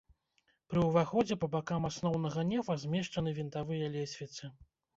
Пры 0.71 0.79
ўваходзе 0.89 1.37
па 1.43 1.49
бакам 1.57 1.85
асноўнага 1.91 2.47
нефа 2.55 2.79
змешчаны 2.87 3.37
вінтавыя 3.43 3.95
лесвіцы. 3.97 4.55